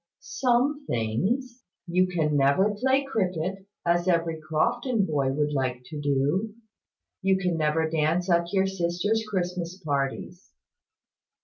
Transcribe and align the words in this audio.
"Some 0.19 0.83
things. 0.87 1.61
You 1.85 2.07
can 2.07 2.35
never 2.35 2.73
play 2.73 3.03
cricket, 3.03 3.67
as 3.85 4.07
every 4.07 4.41
Crofton 4.41 5.05
boy 5.05 5.31
would 5.31 5.51
like 5.53 5.83
to 5.91 6.01
do. 6.01 6.55
You 7.21 7.37
can 7.37 7.55
never 7.55 7.87
dance 7.87 8.27
at 8.27 8.51
your 8.51 8.65
sisters' 8.65 9.23
Christmas 9.29 9.77
parties." 9.77 10.49